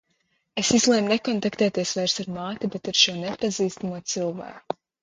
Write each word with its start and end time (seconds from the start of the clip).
Es 0.61 0.71
izlēmu 0.77 1.11
nekontaktēties 1.13 1.93
vairs 2.01 2.17
ar 2.25 2.33
māti, 2.41 2.73
bet 2.79 2.93
ar 2.95 2.99
šo 3.05 3.17
nepazīstamo 3.23 4.07
cilvēku. 4.17 4.83